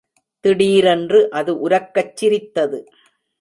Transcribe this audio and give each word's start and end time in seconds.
திடீரென்று 0.45 1.19
அது 1.31 1.69
உரக்கச் 1.69 2.15
சிரித்தது. 2.15 2.79